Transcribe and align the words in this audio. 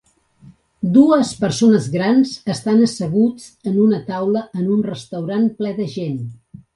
Dues 0.93 1.33
persones 1.41 1.89
grans 1.95 2.31
estan 2.53 2.81
asseguts 2.85 3.45
en 3.73 3.75
una 3.83 3.99
taula 4.07 4.41
en 4.63 4.71
un 4.77 4.81
restaurant 4.89 5.45
ple 5.61 5.75
de 5.81 5.87
gent 5.97 6.17